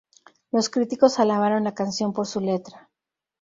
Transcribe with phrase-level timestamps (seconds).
[0.51, 2.89] Los críticos alabaron la canción por su letra.